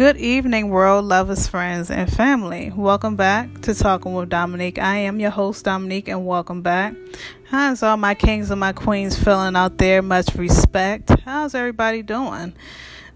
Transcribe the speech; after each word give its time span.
Good 0.00 0.16
evening, 0.16 0.70
world 0.70 1.04
lovers, 1.04 1.46
friends, 1.46 1.90
and 1.90 2.10
family. 2.10 2.72
Welcome 2.74 3.16
back 3.16 3.60
to 3.60 3.74
Talking 3.74 4.14
with 4.14 4.30
Dominique. 4.30 4.78
I 4.78 4.96
am 4.96 5.20
your 5.20 5.28
host, 5.28 5.66
Dominique, 5.66 6.08
and 6.08 6.26
welcome 6.26 6.62
back. 6.62 6.94
How's 7.44 7.82
all 7.82 7.98
my 7.98 8.14
kings 8.14 8.50
and 8.50 8.58
my 8.58 8.72
queens 8.72 9.22
feeling 9.22 9.56
out 9.56 9.76
there? 9.76 10.00
Much 10.00 10.34
respect. 10.36 11.10
How's 11.26 11.54
everybody 11.54 12.00
doing? 12.00 12.54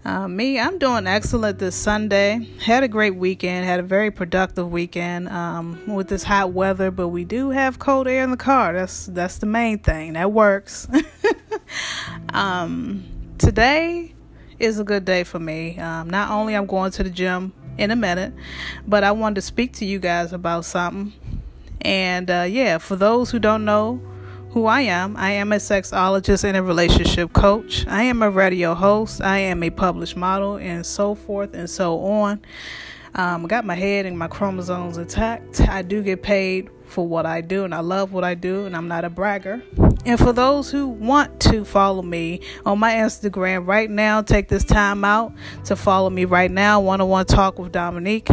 Uh, 0.05 0.27
me, 0.27 0.59
I'm 0.59 0.77
doing 0.77 1.07
excellent 1.07 1.57
this 1.57 1.75
Sunday. 1.75 2.47
Had 2.63 2.83
a 2.83 2.87
great 2.87 3.15
weekend. 3.15 3.65
Had 3.65 3.79
a 3.79 3.83
very 3.83 4.11
productive 4.11 4.71
weekend 4.71 5.27
um, 5.29 5.81
with 5.87 6.07
this 6.07 6.21
hot 6.21 6.51
weather, 6.51 6.91
but 6.91 7.07
we 7.07 7.23
do 7.25 7.49
have 7.49 7.79
cold 7.79 8.07
air 8.07 8.23
in 8.23 8.29
the 8.29 8.37
car. 8.37 8.73
That's 8.73 9.07
that's 9.07 9.39
the 9.39 9.47
main 9.47 9.79
thing. 9.79 10.13
That 10.13 10.31
works. 10.31 10.87
um, 12.31 13.03
today 13.39 14.14
is 14.59 14.79
a 14.79 14.83
good 14.83 15.05
day 15.05 15.23
for 15.23 15.39
me. 15.39 15.77
Um, 15.79 16.09
not 16.09 16.31
only 16.31 16.55
I'm 16.55 16.65
going 16.65 16.91
to 16.91 17.03
the 17.03 17.09
gym 17.09 17.53
in 17.77 17.91
a 17.91 17.95
minute, 17.95 18.33
but 18.87 19.03
I 19.03 19.11
wanted 19.11 19.35
to 19.35 19.41
speak 19.41 19.73
to 19.73 19.85
you 19.85 19.99
guys 19.99 20.33
about 20.33 20.65
something. 20.65 21.13
And 21.81 22.29
uh, 22.29 22.45
yeah, 22.47 22.77
for 22.77 22.95
those 22.95 23.31
who 23.31 23.39
don't 23.39 23.65
know 23.65 24.01
who 24.49 24.65
I 24.65 24.81
am, 24.81 25.17
I 25.17 25.31
am 25.31 25.51
a 25.51 25.57
sexologist 25.57 26.43
and 26.45 26.55
a 26.55 26.63
relationship 26.63 27.33
coach. 27.33 27.85
I 27.87 28.03
am 28.03 28.21
a 28.21 28.29
radio 28.29 28.73
host. 28.73 29.21
I 29.21 29.39
am 29.39 29.61
a 29.63 29.69
published 29.69 30.15
model, 30.15 30.55
and 30.55 30.85
so 30.85 31.13
forth 31.13 31.53
and 31.53 31.69
so 31.69 31.99
on. 31.99 32.41
Um, 33.15 33.45
I 33.45 33.47
got 33.47 33.65
my 33.65 33.75
head 33.75 34.05
and 34.05 34.17
my 34.17 34.27
chromosomes 34.27 34.97
intact. 34.97 35.61
I 35.61 35.81
do 35.81 36.01
get 36.01 36.23
paid 36.23 36.69
for 36.85 37.07
what 37.07 37.25
I 37.25 37.41
do, 37.41 37.65
and 37.65 37.75
I 37.75 37.81
love 37.81 38.13
what 38.13 38.23
I 38.23 38.33
do, 38.33 38.65
and 38.65 38.75
I'm 38.75 38.87
not 38.87 39.05
a 39.05 39.09
bragger. 39.09 39.61
And 40.05 40.19
for 40.19 40.31
those 40.31 40.69
who 40.69 40.87
want 40.87 41.39
to 41.41 41.65
follow 41.65 42.01
me 42.01 42.41
on 42.65 42.79
my 42.79 42.93
Instagram 42.93 43.65
right 43.65 43.89
now, 43.89 44.21
take 44.21 44.47
this 44.47 44.63
time 44.63 45.03
out 45.03 45.33
to 45.65 45.75
follow 45.75 46.09
me 46.09 46.25
right 46.25 46.51
now. 46.51 46.79
One 46.79 47.01
on 47.01 47.09
one 47.09 47.25
talk 47.25 47.57
with 47.57 47.71
Dominique. 47.71 48.29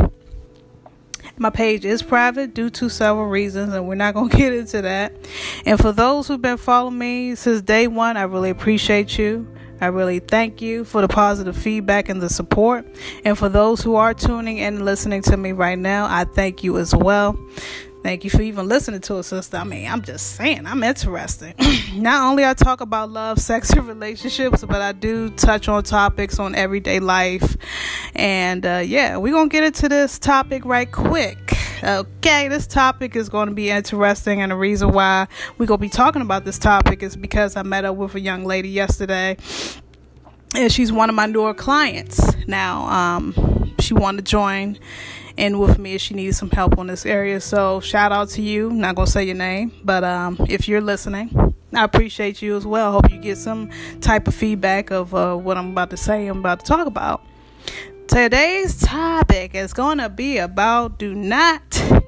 My 1.38 1.50
page 1.50 1.84
is 1.84 2.02
private 2.02 2.52
due 2.52 2.68
to 2.70 2.88
several 2.88 3.26
reasons, 3.26 3.72
and 3.72 3.88
we're 3.88 3.94
not 3.94 4.14
going 4.14 4.28
to 4.30 4.36
get 4.36 4.52
into 4.52 4.82
that. 4.82 5.14
And 5.64 5.78
for 5.78 5.92
those 5.92 6.28
who've 6.28 6.42
been 6.42 6.58
following 6.58 6.98
me 6.98 7.34
since 7.34 7.62
day 7.62 7.88
one, 7.88 8.16
I 8.16 8.22
really 8.22 8.50
appreciate 8.50 9.18
you. 9.18 9.48
I 9.80 9.86
really 9.86 10.20
thank 10.20 10.62
you 10.62 10.84
for 10.84 11.00
the 11.00 11.08
positive 11.08 11.56
feedback 11.56 12.08
and 12.08 12.22
the 12.22 12.28
support. 12.28 12.86
And 13.24 13.36
for 13.36 13.48
those 13.48 13.80
who 13.80 13.96
are 13.96 14.14
tuning 14.14 14.58
in 14.58 14.76
and 14.76 14.84
listening 14.84 15.22
to 15.22 15.36
me 15.36 15.50
right 15.50 15.78
now, 15.78 16.06
I 16.08 16.24
thank 16.24 16.62
you 16.62 16.78
as 16.78 16.94
well. 16.94 17.36
Thank 18.02 18.24
you 18.24 18.30
for 18.30 18.42
even 18.42 18.66
listening 18.66 19.00
to 19.02 19.18
it, 19.18 19.22
sister. 19.22 19.58
I 19.58 19.62
mean, 19.62 19.88
I'm 19.88 20.02
just 20.02 20.34
saying, 20.34 20.66
I'm 20.66 20.82
interested. 20.82 21.54
Not 21.94 22.28
only 22.28 22.44
I 22.44 22.52
talk 22.52 22.80
about 22.80 23.10
love, 23.10 23.38
sex, 23.38 23.70
and 23.70 23.86
relationships, 23.86 24.64
but 24.64 24.82
I 24.82 24.90
do 24.90 25.30
touch 25.30 25.68
on 25.68 25.84
topics 25.84 26.40
on 26.40 26.56
everyday 26.56 26.98
life. 26.98 27.56
And 28.16 28.66
uh, 28.66 28.82
yeah, 28.84 29.18
we're 29.18 29.32
going 29.32 29.48
to 29.48 29.52
get 29.52 29.62
into 29.62 29.88
this 29.88 30.18
topic 30.18 30.64
right 30.64 30.90
quick. 30.90 31.54
Okay, 31.84 32.48
this 32.48 32.66
topic 32.66 33.14
is 33.14 33.28
going 33.28 33.48
to 33.48 33.54
be 33.54 33.70
interesting, 33.70 34.42
and 34.42 34.50
the 34.50 34.56
reason 34.56 34.92
why 34.92 35.28
we're 35.56 35.66
going 35.66 35.78
to 35.78 35.82
be 35.82 35.88
talking 35.88 36.22
about 36.22 36.44
this 36.44 36.58
topic 36.58 37.04
is 37.04 37.14
because 37.14 37.54
I 37.54 37.62
met 37.62 37.84
up 37.84 37.94
with 37.94 38.16
a 38.16 38.20
young 38.20 38.44
lady 38.44 38.68
yesterday, 38.68 39.36
and 40.56 40.72
she's 40.72 40.90
one 40.90 41.08
of 41.08 41.14
my 41.14 41.26
newer 41.26 41.54
clients. 41.54 42.20
Now, 42.48 42.88
um, 42.88 43.74
she 43.78 43.94
wanted 43.94 44.26
to 44.26 44.30
join 44.30 44.78
in 45.36 45.58
with 45.58 45.78
me 45.78 45.94
if 45.94 46.00
she 46.00 46.14
needs 46.14 46.38
some 46.38 46.50
help 46.50 46.78
on 46.78 46.86
this 46.86 47.06
area. 47.06 47.40
So, 47.40 47.80
shout 47.80 48.12
out 48.12 48.28
to 48.30 48.42
you. 48.42 48.70
Not 48.70 48.96
to 48.96 49.06
say 49.06 49.24
your 49.24 49.34
name, 49.34 49.72
but 49.84 50.04
um, 50.04 50.36
if 50.48 50.68
you're 50.68 50.80
listening, 50.80 51.54
I 51.74 51.84
appreciate 51.84 52.42
you 52.42 52.56
as 52.56 52.66
well. 52.66 52.92
Hope 52.92 53.10
you 53.10 53.18
get 53.18 53.38
some 53.38 53.70
type 54.00 54.28
of 54.28 54.34
feedback 54.34 54.90
of 54.90 55.14
uh, 55.14 55.36
what 55.36 55.56
I'm 55.56 55.70
about 55.70 55.90
to 55.90 55.96
say, 55.96 56.26
I'm 56.26 56.38
about 56.38 56.60
to 56.60 56.66
talk 56.66 56.86
about. 56.86 57.24
Today's 58.08 58.78
topic 58.78 59.54
is 59.54 59.72
going 59.72 59.96
to 59.96 60.10
be 60.10 60.36
about 60.36 60.98
do 60.98 61.14
not 61.14 61.62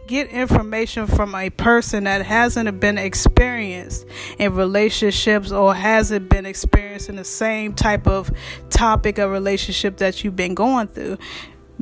get 0.06 0.28
information 0.28 1.06
from 1.06 1.34
a 1.34 1.48
person 1.48 2.04
that 2.04 2.26
hasn't 2.26 2.78
been 2.78 2.98
experienced 2.98 4.04
in 4.38 4.54
relationships 4.54 5.50
or 5.50 5.74
hasn't 5.74 6.28
been 6.28 6.44
experienced 6.44 7.08
in 7.08 7.16
the 7.16 7.24
same 7.24 7.72
type 7.72 8.06
of 8.06 8.30
topic 8.68 9.16
of 9.16 9.30
relationship 9.30 9.96
that 9.96 10.22
you've 10.22 10.36
been 10.36 10.54
going 10.54 10.88
through. 10.88 11.16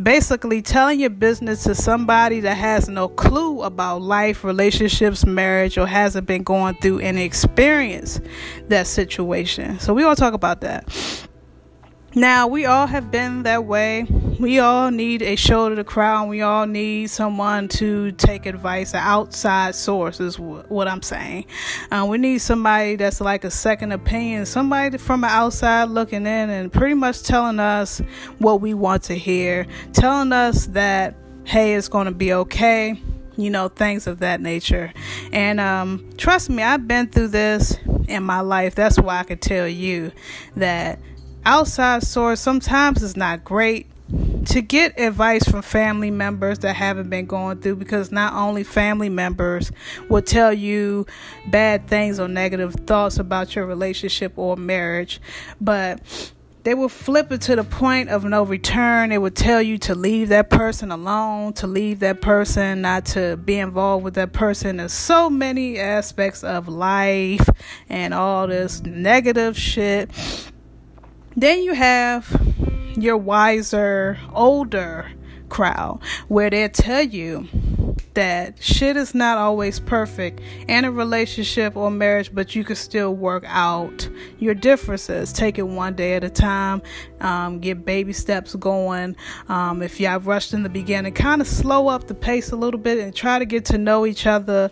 Basically, 0.00 0.62
telling 0.62 1.00
your 1.00 1.10
business 1.10 1.64
to 1.64 1.74
somebody 1.74 2.40
that 2.40 2.56
has 2.56 2.88
no 2.88 3.08
clue 3.08 3.62
about 3.62 4.00
life, 4.00 4.42
relationships, 4.42 5.26
marriage, 5.26 5.76
or 5.76 5.86
hasn't 5.86 6.26
been 6.26 6.42
going 6.42 6.74
through 6.76 7.00
any 7.00 7.24
experience 7.24 8.20
that 8.68 8.86
situation. 8.86 9.78
So, 9.80 9.92
we're 9.92 10.08
to 10.14 10.18
talk 10.18 10.32
about 10.32 10.62
that. 10.62 10.88
Now, 12.14 12.46
we 12.46 12.66
all 12.66 12.86
have 12.86 13.10
been 13.10 13.44
that 13.44 13.64
way. 13.64 14.04
We 14.38 14.58
all 14.58 14.90
need 14.90 15.22
a 15.22 15.34
shoulder 15.34 15.76
to 15.76 15.84
cry 15.84 16.14
on. 16.14 16.28
We 16.28 16.42
all 16.42 16.66
need 16.66 17.08
someone 17.08 17.68
to 17.68 18.12
take 18.12 18.44
advice, 18.44 18.92
an 18.92 19.00
outside 19.00 19.74
source, 19.74 20.20
is 20.20 20.38
what 20.38 20.88
I'm 20.88 21.00
saying. 21.00 21.46
Uh, 21.90 22.06
we 22.08 22.18
need 22.18 22.38
somebody 22.38 22.96
that's 22.96 23.20
like 23.20 23.44
a 23.44 23.50
second 23.50 23.92
opinion, 23.92 24.44
somebody 24.44 24.98
from 24.98 25.22
the 25.22 25.28
outside 25.28 25.84
looking 25.84 26.26
in 26.26 26.50
and 26.50 26.70
pretty 26.70 26.94
much 26.94 27.22
telling 27.22 27.58
us 27.58 28.00
what 28.38 28.60
we 28.60 28.74
want 28.74 29.04
to 29.04 29.14
hear, 29.14 29.66
telling 29.94 30.32
us 30.32 30.66
that, 30.66 31.14
hey, 31.44 31.74
it's 31.74 31.88
going 31.88 32.06
to 32.06 32.12
be 32.12 32.32
okay 32.32 33.00
you 33.36 33.48
know, 33.48 33.68
things 33.68 34.06
of 34.06 34.18
that 34.18 34.42
nature. 34.42 34.92
And 35.32 35.58
um, 35.58 36.10
trust 36.18 36.50
me, 36.50 36.62
I've 36.62 36.86
been 36.86 37.08
through 37.08 37.28
this 37.28 37.78
in 38.06 38.22
my 38.24 38.40
life. 38.40 38.74
That's 38.74 38.98
why 38.98 39.20
I 39.20 39.22
could 39.24 39.40
tell 39.40 39.66
you 39.66 40.12
that 40.56 40.98
outside 41.44 42.02
source 42.02 42.40
sometimes 42.40 43.02
is 43.02 43.16
not 43.16 43.44
great 43.44 43.86
to 44.46 44.60
get 44.60 44.98
advice 44.98 45.44
from 45.44 45.62
family 45.62 46.10
members 46.10 46.58
that 46.60 46.74
haven't 46.74 47.08
been 47.08 47.26
going 47.26 47.60
through 47.60 47.76
because 47.76 48.12
not 48.12 48.34
only 48.34 48.64
family 48.64 49.08
members 49.08 49.70
will 50.08 50.22
tell 50.22 50.52
you 50.52 51.06
bad 51.46 51.86
things 51.88 52.18
or 52.18 52.28
negative 52.28 52.74
thoughts 52.86 53.18
about 53.18 53.54
your 53.54 53.64
relationship 53.66 54.32
or 54.36 54.56
marriage, 54.56 55.20
but 55.60 56.32
they 56.64 56.74
will 56.74 56.88
flip 56.88 57.32
it 57.32 57.40
to 57.42 57.56
the 57.56 57.64
point 57.64 58.08
of 58.08 58.24
no 58.24 58.44
return. 58.44 59.10
They 59.10 59.18
would 59.18 59.34
tell 59.34 59.60
you 59.60 59.78
to 59.78 59.94
leave 59.94 60.28
that 60.28 60.50
person 60.50 60.92
alone, 60.92 61.54
to 61.54 61.66
leave 61.66 62.00
that 62.00 62.20
person, 62.20 62.82
not 62.82 63.06
to 63.06 63.36
be 63.36 63.58
involved 63.58 64.04
with 64.04 64.14
that 64.14 64.32
person. 64.32 64.76
There's 64.76 64.92
so 64.92 65.28
many 65.28 65.78
aspects 65.78 66.44
of 66.44 66.68
life 66.68 67.48
and 67.88 68.14
all 68.14 68.46
this 68.46 68.82
negative 68.82 69.58
shit 69.58 70.10
then 71.36 71.62
you 71.62 71.74
have 71.74 72.40
your 72.96 73.16
wiser, 73.16 74.18
older 74.32 75.10
crowd 75.48 76.00
where 76.28 76.50
they 76.50 76.68
tell 76.68 77.02
you 77.02 77.46
that 78.14 78.62
shit 78.62 78.96
is 78.96 79.14
not 79.14 79.38
always 79.38 79.80
perfect 79.80 80.40
in 80.68 80.84
a 80.84 80.90
relationship 80.90 81.76
or 81.76 81.90
marriage, 81.90 82.34
but 82.34 82.54
you 82.54 82.64
can 82.64 82.76
still 82.76 83.14
work 83.14 83.44
out 83.46 84.08
your 84.38 84.54
differences. 84.54 85.32
Take 85.32 85.58
it 85.58 85.62
one 85.62 85.94
day 85.94 86.14
at 86.14 86.24
a 86.24 86.30
time, 86.30 86.82
um, 87.20 87.60
get 87.60 87.84
baby 87.84 88.12
steps 88.12 88.54
going. 88.54 89.16
Um, 89.48 89.82
if 89.82 90.00
y'all 90.00 90.20
rushed 90.20 90.52
in 90.52 90.62
the 90.62 90.68
beginning, 90.68 91.14
kind 91.14 91.40
of 91.40 91.46
slow 91.46 91.88
up 91.88 92.06
the 92.06 92.14
pace 92.14 92.52
a 92.52 92.56
little 92.56 92.80
bit 92.80 92.98
and 92.98 93.14
try 93.14 93.38
to 93.38 93.44
get 93.44 93.64
to 93.66 93.78
know 93.78 94.06
each 94.06 94.26
other 94.26 94.70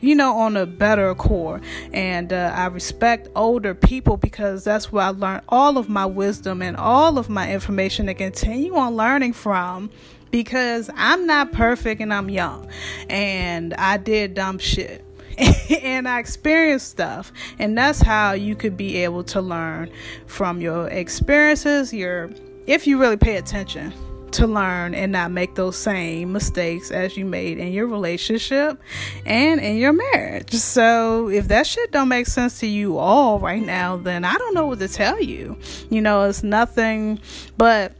you 0.00 0.14
know, 0.14 0.36
on 0.36 0.56
a 0.56 0.66
better 0.66 1.14
core. 1.14 1.60
And 1.92 2.32
uh, 2.32 2.52
I 2.54 2.66
respect 2.66 3.28
older 3.36 3.74
people 3.74 4.16
because 4.16 4.64
that's 4.64 4.90
where 4.90 5.04
I 5.04 5.08
learned 5.10 5.42
all 5.48 5.78
of 5.78 5.88
my 5.88 6.06
wisdom 6.06 6.62
and 6.62 6.76
all 6.76 7.18
of 7.18 7.28
my 7.28 7.52
information 7.52 8.06
to 8.06 8.14
continue 8.14 8.74
on 8.74 8.96
learning 8.96 9.34
from. 9.34 9.90
Because 10.30 10.90
I'm 10.94 11.26
not 11.26 11.52
perfect 11.52 12.00
and 12.00 12.12
I'm 12.12 12.30
young, 12.30 12.68
and 13.08 13.74
I 13.74 13.96
did 13.96 14.34
dumb 14.34 14.58
shit. 14.58 15.04
and 15.82 16.08
I 16.08 16.18
experienced 16.18 16.88
stuff. 16.88 17.32
And 17.58 17.76
that's 17.76 18.00
how 18.00 18.32
you 18.32 18.54
could 18.54 18.76
be 18.76 18.98
able 18.98 19.24
to 19.24 19.40
learn 19.40 19.90
from 20.26 20.60
your 20.60 20.88
experiences, 20.88 21.92
your 21.92 22.30
if 22.66 22.86
you 22.86 22.98
really 22.98 23.16
pay 23.16 23.36
attention 23.36 23.92
to 24.32 24.46
learn 24.46 24.94
and 24.94 25.10
not 25.12 25.30
make 25.30 25.54
those 25.54 25.76
same 25.76 26.32
mistakes 26.32 26.90
as 26.90 27.16
you 27.16 27.24
made 27.24 27.58
in 27.58 27.72
your 27.72 27.86
relationship 27.86 28.80
and 29.26 29.60
in 29.60 29.76
your 29.76 29.92
marriage. 29.92 30.52
So, 30.52 31.28
if 31.28 31.48
that 31.48 31.66
shit 31.66 31.90
don't 31.90 32.08
make 32.08 32.26
sense 32.26 32.60
to 32.60 32.66
you 32.66 32.98
all 32.98 33.40
right 33.40 33.62
now, 33.62 33.96
then 33.96 34.24
I 34.24 34.34
don't 34.34 34.54
know 34.54 34.66
what 34.66 34.78
to 34.80 34.88
tell 34.88 35.20
you. 35.20 35.58
You 35.90 36.00
know, 36.00 36.22
it's 36.28 36.42
nothing 36.42 37.20
but 37.56 37.92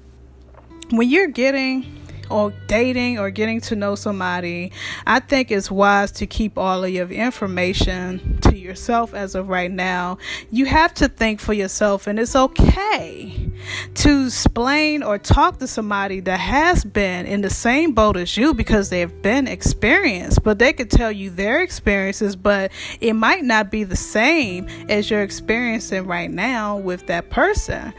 when 0.91 1.09
you're 1.09 1.29
getting 1.29 2.00
or 2.31 2.53
dating 2.67 3.19
or 3.19 3.31
getting 3.31 3.61
to 3.63 3.77
know 3.77 3.95
somebody, 3.95 4.73
I 5.07 5.21
think 5.21 5.51
it's 5.51 5.71
wise 5.71 6.13
to 6.13 6.27
keep 6.27 6.57
all 6.57 6.85
of 6.85 6.91
your 6.91 7.09
information 7.09 8.39
to 8.43 8.57
yourself 8.57 9.15
as 9.15 9.35
of 9.35 9.49
right 9.49 9.71
now. 9.71 10.19
You 10.51 10.67
have 10.67 10.95
to 10.95 11.09
think 11.09 11.41
for 11.41 11.53
yourself, 11.53 12.07
and 12.07 12.19
it's 12.19 12.37
okay 12.37 13.51
to 13.95 14.27
explain 14.27 15.03
or 15.03 15.19
talk 15.19 15.59
to 15.59 15.67
somebody 15.67 16.21
that 16.21 16.41
has 16.41 16.85
been 16.85 17.27
in 17.27 17.43
the 17.43 17.51
same 17.51 17.93
boat 17.93 18.17
as 18.17 18.37
you 18.37 18.55
because 18.55 18.91
they've 18.91 19.23
been 19.23 19.47
experienced, 19.47 20.43
but 20.43 20.59
they 20.59 20.73
could 20.73 20.91
tell 20.91 21.13
you 21.13 21.31
their 21.31 21.61
experiences, 21.61 22.37
but 22.37 22.71
it 23.01 23.15
might 23.15 23.45
not 23.45 23.71
be 23.71 23.85
the 23.85 23.97
same 23.97 24.69
as 24.89 25.11
you're 25.11 25.23
experiencing 25.23 26.07
right 26.07 26.31
now 26.31 26.77
with 26.77 27.07
that 27.07 27.31
person. 27.31 27.93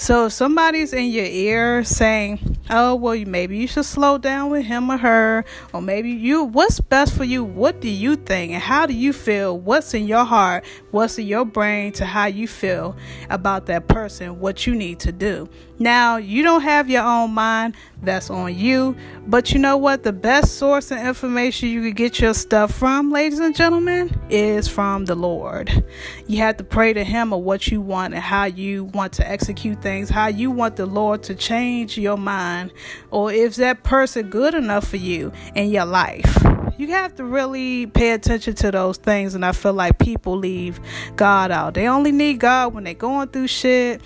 So 0.00 0.26
if 0.26 0.32
somebody's 0.32 0.92
in 0.92 1.06
your 1.06 1.26
ear 1.26 1.82
saying, 1.82 2.56
"Oh, 2.70 2.94
well, 2.94 3.18
maybe 3.26 3.58
you 3.58 3.66
should 3.66 3.84
slow 3.84 4.16
down 4.16 4.48
with 4.48 4.64
him 4.64 4.88
or 4.92 4.96
her," 4.96 5.44
or 5.72 5.82
maybe 5.82 6.10
you, 6.10 6.44
what's 6.44 6.78
best 6.78 7.14
for 7.14 7.24
you? 7.24 7.42
What 7.42 7.80
do 7.80 7.88
you 7.90 8.14
think, 8.14 8.52
and 8.52 8.62
how 8.62 8.86
do 8.86 8.94
you 8.94 9.12
feel? 9.12 9.58
What's 9.58 9.94
in 9.94 10.06
your 10.06 10.24
heart? 10.24 10.64
What's 10.92 11.18
in 11.18 11.26
your 11.26 11.44
brain 11.44 11.90
to 11.94 12.06
how 12.06 12.26
you 12.26 12.46
feel 12.46 12.94
about 13.28 13.66
that 13.66 13.88
person? 13.88 14.38
What 14.38 14.68
you 14.68 14.76
need 14.76 15.00
to 15.00 15.10
do. 15.10 15.48
Now, 15.80 16.16
you 16.16 16.44
don't 16.44 16.62
have 16.62 16.88
your 16.88 17.02
own 17.02 17.32
mind. 17.32 17.74
That's 18.02 18.30
on 18.30 18.54
you. 18.54 18.96
But 19.26 19.52
you 19.52 19.58
know 19.58 19.76
what? 19.76 20.04
The 20.04 20.12
best 20.12 20.56
source 20.56 20.90
of 20.90 20.98
information 20.98 21.68
you 21.68 21.82
could 21.82 21.96
get 21.96 22.20
your 22.20 22.32
stuff 22.32 22.72
from, 22.72 23.10
ladies 23.10 23.40
and 23.40 23.54
gentlemen, 23.54 24.16
is 24.30 24.68
from 24.68 25.06
the 25.06 25.16
Lord. 25.16 25.84
You 26.26 26.38
have 26.38 26.56
to 26.58 26.64
pray 26.64 26.92
to 26.92 27.02
Him 27.02 27.32
of 27.32 27.40
what 27.40 27.68
you 27.68 27.80
want 27.80 28.14
and 28.14 28.22
how 28.22 28.44
you 28.44 28.84
want 28.84 29.14
to 29.14 29.28
execute 29.28 29.82
things, 29.82 30.08
how 30.08 30.28
you 30.28 30.50
want 30.50 30.76
the 30.76 30.86
Lord 30.86 31.24
to 31.24 31.34
change 31.34 31.98
your 31.98 32.16
mind, 32.16 32.72
or 33.10 33.32
if 33.32 33.56
that 33.56 33.82
person 33.82 34.30
good 34.30 34.54
enough 34.54 34.86
for 34.86 34.96
you 34.96 35.32
in 35.54 35.70
your 35.70 35.86
life. 35.86 36.44
You 36.78 36.88
have 36.92 37.16
to 37.16 37.24
really 37.24 37.86
pay 37.86 38.12
attention 38.12 38.54
to 38.56 38.70
those 38.70 38.98
things, 38.98 39.34
and 39.34 39.44
I 39.44 39.50
feel 39.50 39.72
like 39.72 39.98
people 39.98 40.36
leave 40.36 40.78
God 41.16 41.50
out. 41.50 41.74
They 41.74 41.88
only 41.88 42.12
need 42.12 42.38
God 42.38 42.72
when 42.74 42.84
they're 42.84 42.94
going 42.94 43.28
through 43.28 43.48
shit 43.48 44.00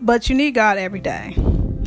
but 0.00 0.28
you 0.28 0.36
need 0.36 0.52
God 0.52 0.78
every 0.78 1.00
day. 1.00 1.34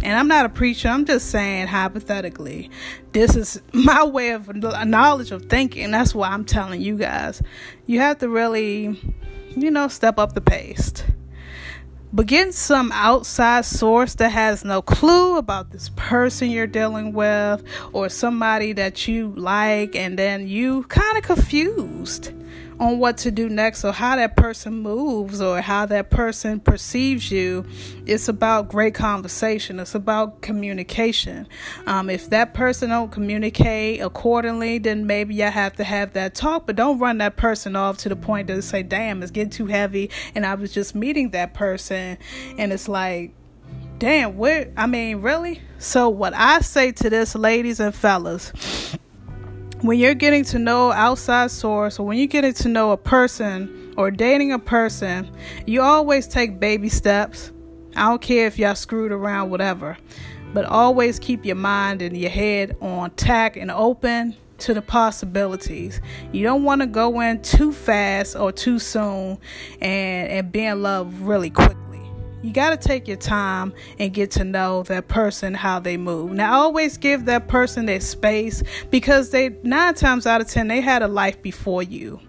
And 0.02 0.18
I'm 0.18 0.28
not 0.28 0.46
a 0.46 0.50
preacher, 0.50 0.88
I'm 0.88 1.06
just 1.06 1.30
saying 1.30 1.68
hypothetically. 1.68 2.70
This 3.12 3.36
is 3.36 3.62
my 3.74 4.04
way 4.04 4.32
of 4.32 4.54
knowledge 4.56 5.32
of 5.32 5.46
thinking. 5.46 5.92
That's 5.92 6.16
why 6.16 6.30
I'm 6.30 6.46
telling 6.46 6.82
you 6.82 6.98
guys. 6.98 7.42
You 7.86 8.00
have 8.00 8.20
to 8.20 8.30
really, 8.30 9.00
you 9.56 9.72
know, 9.72 9.88
step 9.88 10.18
up 10.18 10.34
the 10.34 10.42
pace. 10.42 10.94
But 12.12 12.26
getting 12.26 12.54
some 12.54 12.92
outside 12.92 13.66
source 13.66 14.16
that 14.16 14.30
has 14.30 14.66
no 14.66 14.82
clue 14.82 15.38
about 15.38 15.70
this 15.70 15.92
person 15.96 16.50
you're 16.50 16.66
dealing 16.66 17.14
with 17.14 17.64
or 17.94 18.10
somebody 18.10 18.74
that 18.74 19.08
you 19.08 19.34
like, 19.36 19.96
and 19.96 20.18
then 20.18 20.48
you 20.48 20.84
kind 20.84 21.20
of 21.20 21.24
confused 21.24 22.32
on 22.80 23.00
what 23.00 23.18
to 23.20 23.32
do 23.32 23.50
next 23.50 23.84
or 23.84 23.92
how 23.92 24.16
that 24.16 24.36
person 24.36 24.74
moves 24.74 25.42
or 25.42 25.62
how 25.62 25.86
that 25.86 26.10
person 26.10 26.60
perceives 26.60 27.32
you. 27.32 27.66
It's 28.06 28.28
about 28.28 28.70
great 28.70 28.94
conversation. 28.94 29.80
It's 29.80 29.96
about 29.96 30.42
communication. 30.42 31.48
Um, 31.86 32.10
if 32.10 32.30
that 32.30 32.54
person 32.54 32.90
don't 32.90 33.12
communicate 33.12 34.02
accordingly, 34.02 34.78
then 34.78 35.06
maybe 35.06 35.36
you 35.36 35.44
have 35.44 35.76
to 35.76 35.84
have 35.84 36.14
that 36.14 36.36
talk. 36.36 36.66
But 36.66 36.76
don't 36.76 37.00
run 37.00 37.18
that 37.20 37.36
person 37.36 37.76
off 37.76 37.98
to 38.00 38.10
the 38.10 38.16
point 38.16 38.48
that 38.48 38.62
say, 38.62 38.84
"Damn, 38.84 39.22
it's 39.22 39.32
getting 39.32 39.50
too 39.50 39.68
heavy," 39.68 40.10
and 40.36 40.46
I 40.46 40.56
was 40.56 40.72
just 40.74 40.96
meeting 40.96 41.32
that 41.32 41.54
person, 41.54 42.18
and 42.58 42.72
it's 42.72 42.88
like 42.88 43.34
damn, 44.00 44.38
where 44.38 44.72
I 44.78 44.88
mean, 44.88 45.22
really? 45.22 45.62
So 45.78 46.10
what 46.10 46.34
I 46.34 46.62
say 46.62 46.92
to 46.94 47.10
this, 47.10 47.36
ladies 47.36 47.80
and 47.80 47.94
fellas, 47.94 48.52
when 49.82 49.98
you're 49.98 50.14
getting 50.14 50.44
to 50.44 50.60
know 50.60 50.92
outside 50.92 51.52
source 51.52 52.00
or 52.00 52.06
when 52.06 52.18
you're 52.18 52.28
getting 52.28 52.54
to 52.54 52.68
know 52.68 52.92
a 52.92 52.98
person 52.98 53.94
or 53.98 54.12
dating 54.12 54.52
a 54.52 54.60
person, 54.60 55.30
you 55.66 55.82
always 55.82 56.28
take 56.28 56.60
baby 56.60 56.90
steps. 56.90 57.52
I 57.96 58.10
don't 58.10 58.22
care 58.22 58.46
if 58.46 58.60
y'all 58.60 58.76
screwed 58.76 59.12
around, 59.12 59.50
whatever, 59.50 59.98
but 60.54 60.66
always 60.66 61.18
keep 61.18 61.46
your 61.46 61.56
mind 61.56 62.02
and 62.02 62.16
your 62.18 62.30
head 62.30 62.76
on 62.82 63.12
tack 63.12 63.56
and 63.56 63.72
open 63.72 64.36
to 64.60 64.74
the 64.74 64.82
possibilities. 64.82 66.02
You 66.34 66.44
don't 66.44 66.64
want 66.64 66.82
to 66.82 66.88
go 66.88 67.22
in 67.22 67.42
too 67.42 67.72
fast 67.72 68.36
or 68.36 68.52
too 68.52 68.80
soon 68.80 69.38
and, 69.80 70.30
and 70.30 70.52
be 70.52 70.66
in 70.66 70.84
love 70.84 71.22
really 71.22 71.50
quickly 71.50 71.79
you 72.42 72.54
got 72.54 72.70
to 72.70 72.88
take 72.88 73.08
your 73.08 73.18
time 73.18 73.74
and 73.98 74.14
get 74.14 74.32
to 74.32 74.44
know 74.44 74.84
that 74.84 75.08
person 75.08 75.54
how 75.54 75.80
they 75.80 75.98
move. 75.98 76.32
Now 76.32 76.62
always 76.62 76.98
give 76.98 77.26
that 77.26 77.48
person 77.48 77.86
their 77.86 78.00
space 78.00 78.64
because 78.90 79.32
they 79.32 79.50
nine 79.64 79.94
times 79.94 80.26
out 80.26 80.42
of 80.42 80.48
ten 80.48 80.68
they 80.68 80.82
had 80.82 81.02
a 81.02 81.08
life 81.08 81.42
before 81.42 81.84
you. 81.84 82.20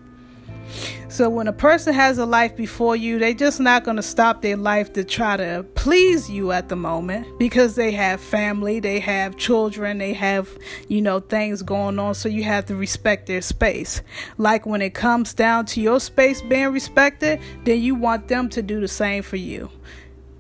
So 1.09 1.29
when 1.29 1.49
a 1.49 1.53
person 1.53 1.93
has 1.95 2.19
a 2.19 2.27
life 2.27 2.57
before 2.57 2.95
you 2.95 3.19
they 3.19 3.35
just 3.35 3.59
not 3.59 3.83
going 3.83 3.97
to 3.97 4.03
stop 4.03 4.43
their 4.43 4.57
life 4.57 4.93
to 4.93 5.03
try 5.03 5.37
to 5.37 5.67
please 5.75 6.31
you 6.31 6.53
at 6.53 6.69
the 6.69 6.77
moment 6.77 7.27
because 7.41 7.75
they 7.75 7.91
have 7.91 8.21
family 8.21 8.79
they 8.79 9.01
have 9.01 9.37
children 9.37 9.99
they 9.99 10.13
have 10.13 10.49
you 10.89 11.03
know 11.03 11.21
things 11.21 11.63
going 11.63 11.99
on. 11.99 12.15
So 12.15 12.29
you 12.29 12.45
have 12.45 12.67
to 12.67 12.77
respect 12.77 13.27
their 13.27 13.43
space. 13.43 14.03
Like 14.39 14.67
when 14.67 14.83
it 14.83 14.95
comes 14.95 15.35
down 15.35 15.67
to 15.67 15.81
your 15.81 16.01
space 16.01 16.43
being 16.43 16.73
respected 16.73 17.41
then 17.65 17.81
you 17.81 17.95
want 17.95 18.29
them 18.29 18.49
to 18.51 18.63
do 18.63 18.81
the 18.81 18.89
same 18.89 19.23
for 19.23 19.37
you 19.37 19.71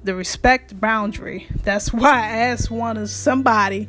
the 0.04 0.14
respect 0.14 0.78
boundary. 0.80 1.46
That's 1.62 1.92
why 1.92 2.10
I 2.10 2.28
asked 2.48 2.70
one 2.70 2.96
of 2.96 3.10
somebody, 3.10 3.88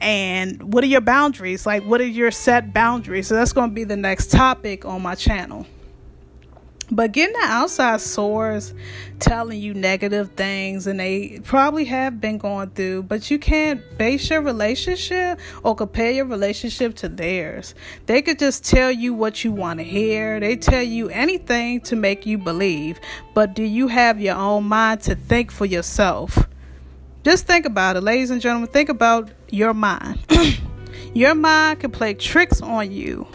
and 0.00 0.72
what 0.72 0.84
are 0.84 0.88
your 0.88 1.00
boundaries? 1.00 1.64
Like, 1.64 1.84
what 1.84 2.00
are 2.00 2.06
your 2.06 2.30
set 2.30 2.74
boundaries? 2.74 3.26
So 3.28 3.34
that's 3.34 3.52
going 3.52 3.70
to 3.70 3.74
be 3.74 3.84
the 3.84 3.96
next 3.96 4.30
topic 4.30 4.84
on 4.84 5.02
my 5.02 5.14
channel. 5.14 5.66
But 6.90 7.10
getting 7.12 7.32
the 7.32 7.46
outside 7.46 8.00
source 8.00 8.72
telling 9.18 9.60
you 9.60 9.74
negative 9.74 10.30
things, 10.32 10.86
and 10.86 11.00
they 11.00 11.40
probably 11.42 11.84
have 11.86 12.20
been 12.20 12.38
going 12.38 12.70
through, 12.70 13.04
but 13.04 13.28
you 13.28 13.40
can't 13.40 13.82
base 13.98 14.30
your 14.30 14.40
relationship 14.40 15.40
or 15.64 15.74
compare 15.74 16.12
your 16.12 16.26
relationship 16.26 16.94
to 16.96 17.08
theirs. 17.08 17.74
They 18.06 18.22
could 18.22 18.38
just 18.38 18.64
tell 18.64 18.92
you 18.92 19.14
what 19.14 19.42
you 19.42 19.50
want 19.50 19.80
to 19.80 19.84
hear, 19.84 20.38
they 20.38 20.54
tell 20.54 20.82
you 20.82 21.08
anything 21.08 21.80
to 21.82 21.96
make 21.96 22.24
you 22.24 22.38
believe. 22.38 23.00
But 23.34 23.54
do 23.54 23.64
you 23.64 23.88
have 23.88 24.20
your 24.20 24.36
own 24.36 24.64
mind 24.64 25.00
to 25.02 25.16
think 25.16 25.50
for 25.50 25.66
yourself? 25.66 26.46
Just 27.24 27.48
think 27.48 27.66
about 27.66 27.96
it, 27.96 28.02
ladies 28.02 28.30
and 28.30 28.40
gentlemen. 28.40 28.68
Think 28.68 28.90
about 28.90 29.30
your 29.50 29.74
mind. 29.74 30.20
your 31.14 31.34
mind 31.34 31.80
can 31.80 31.90
play 31.90 32.14
tricks 32.14 32.60
on 32.60 32.92
you 32.92 33.26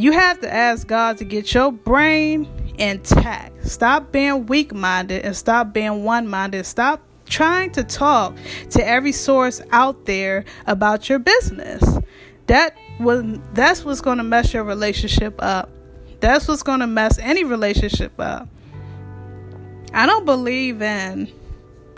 you 0.00 0.12
have 0.12 0.40
to 0.40 0.50
ask 0.50 0.86
God 0.86 1.18
to 1.18 1.24
get 1.24 1.52
your 1.52 1.70
brain 1.70 2.48
intact. 2.78 3.68
Stop 3.68 4.10
being 4.10 4.46
weak 4.46 4.72
minded 4.72 5.26
and 5.26 5.36
stop 5.36 5.74
being 5.74 6.04
one 6.04 6.26
minded. 6.26 6.64
Stop 6.64 7.02
trying 7.26 7.70
to 7.72 7.84
talk 7.84 8.34
to 8.70 8.86
every 8.86 9.12
source 9.12 9.60
out 9.72 10.06
there 10.06 10.46
about 10.66 11.10
your 11.10 11.18
business. 11.18 11.82
That 12.46 12.74
was 12.98 13.38
that's 13.52 13.84
what's 13.84 14.00
going 14.00 14.16
to 14.16 14.24
mess 14.24 14.54
your 14.54 14.64
relationship 14.64 15.34
up. 15.38 15.68
That's 16.20 16.48
what's 16.48 16.62
going 16.62 16.80
to 16.80 16.86
mess 16.86 17.18
any 17.18 17.44
relationship 17.44 18.18
up. 18.18 18.48
I 19.92 20.06
don't 20.06 20.24
believe 20.24 20.80
in 20.80 21.30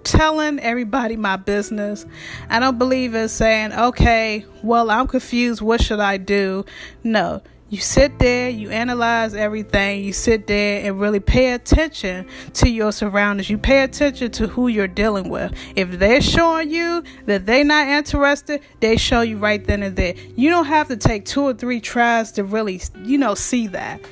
telling 0.03 0.59
everybody 0.59 1.15
my 1.15 1.37
business. 1.37 2.05
I 2.50 2.59
don't 2.59 2.79
believe 2.79 3.15
in 3.15 3.29
saying, 3.29 3.73
okay, 3.73 4.45
well, 4.65 4.91
I'm 4.91 5.07
confused. 5.07 5.61
What 5.61 5.81
should 5.81 6.00
I 6.00 6.17
do? 6.17 6.65
No, 7.05 7.43
you 7.73 7.81
sit 7.81 8.19
there, 8.19 8.50
you 8.50 8.69
analyze 8.69 9.35
everything, 9.35 10.05
you 10.05 10.12
sit 10.12 10.47
there 10.47 10.85
and 10.85 11.00
really 11.00 11.21
pay 11.21 11.52
attention 11.52 12.26
to 12.52 12.69
your 12.69 12.93
surroundings. 12.93 13.49
You 13.49 13.57
pay 13.57 13.83
attention 13.83 14.31
to 14.33 14.47
who 14.47 14.69
you're 14.69 14.87
dealing 14.87 15.31
with. 15.31 15.55
If 15.75 15.93
they're 15.93 16.21
showing 16.21 16.71
you 16.71 17.02
that 17.25 17.47
they're 17.47 17.64
not 17.64 17.88
interested, 17.88 18.61
they 18.81 18.99
show 18.99 19.23
you 19.23 19.38
right 19.38 19.64
then 19.64 19.83
and 19.83 19.97
there. 19.97 20.14
You 20.37 20.50
don't 20.50 20.67
have 20.67 20.88
to 20.88 20.99
take 20.99 21.25
two 21.25 21.45
or 21.45 21.55
three 21.55 21.81
tries 21.81 22.33
to 22.33 22.45
really, 22.45 22.79
you 23.05 23.17
know, 23.17 23.35
see 23.35 23.69
that. 23.69 24.02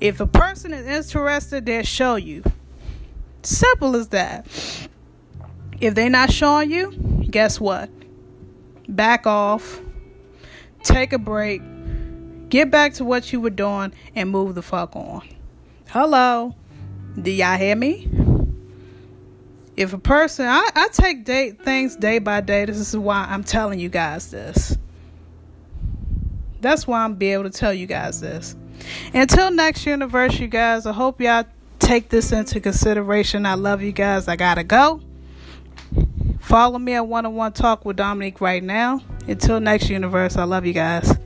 If 0.00 0.20
a 0.20 0.26
person 0.28 0.72
is 0.72 0.86
interested, 0.86 1.66
they'll 1.66 1.82
show 1.82 2.14
you. 2.14 2.44
Simple 3.42 3.96
as 3.96 4.06
that. 4.10 4.46
If 5.80 5.96
they're 5.96 6.10
not 6.10 6.30
showing 6.30 6.70
you, 6.70 6.92
guess 7.28 7.58
what? 7.58 7.90
Back 8.88 9.26
off. 9.26 9.80
Take 10.84 11.12
a 11.12 11.18
break 11.18 11.60
Get 12.50 12.68
back 12.68 12.94
to 12.94 13.04
what 13.04 13.32
you 13.32 13.40
were 13.40 13.48
doing 13.48 13.92
and 14.16 14.28
move 14.28 14.56
the 14.56 14.62
fuck 14.62 14.96
on. 14.96 15.22
Hello. 15.88 16.56
Do 17.20 17.30
y'all 17.30 17.56
hear 17.56 17.76
me? 17.76 18.08
If 19.76 19.92
a 19.92 19.98
person, 19.98 20.46
I, 20.46 20.68
I 20.74 20.88
take 20.92 21.24
day, 21.24 21.52
things 21.52 21.94
day 21.94 22.18
by 22.18 22.40
day. 22.40 22.64
This 22.64 22.76
is 22.76 22.96
why 22.96 23.24
I'm 23.30 23.44
telling 23.44 23.78
you 23.78 23.88
guys 23.88 24.32
this. 24.32 24.76
That's 26.60 26.88
why 26.88 27.04
I'm 27.04 27.14
be 27.14 27.32
able 27.32 27.44
to 27.44 27.50
tell 27.50 27.72
you 27.72 27.86
guys 27.86 28.20
this. 28.20 28.56
Until 29.14 29.52
next 29.52 29.86
universe, 29.86 30.38
you 30.40 30.48
guys, 30.48 30.86
I 30.86 30.92
hope 30.92 31.20
y'all 31.20 31.44
take 31.78 32.08
this 32.08 32.32
into 32.32 32.58
consideration. 32.60 33.46
I 33.46 33.54
love 33.54 33.80
you 33.80 33.92
guys. 33.92 34.26
I 34.26 34.34
gotta 34.34 34.64
go. 34.64 35.00
Follow 36.40 36.80
me 36.80 36.94
at 36.94 37.06
one 37.06 37.26
on 37.26 37.36
one 37.36 37.52
talk 37.52 37.84
with 37.84 37.96
Dominique 37.96 38.40
right 38.40 38.62
now. 38.62 39.02
Until 39.28 39.60
next 39.60 39.88
universe, 39.88 40.36
I 40.36 40.44
love 40.44 40.66
you 40.66 40.72
guys. 40.72 41.16